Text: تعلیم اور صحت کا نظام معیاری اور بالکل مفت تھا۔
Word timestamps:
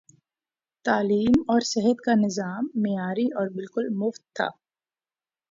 تعلیم 0.85 1.31
اور 1.47 1.61
صحت 1.61 2.01
کا 2.01 2.13
نظام 2.15 2.67
معیاری 2.75 3.27
اور 3.31 3.47
بالکل 3.47 3.89
مفت 3.95 4.23
تھا۔ 4.35 4.47